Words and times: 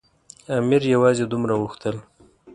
امیر 0.57 0.83
یوازې 0.93 1.25
دومره 1.31 1.53
غوښتل. 1.61 1.95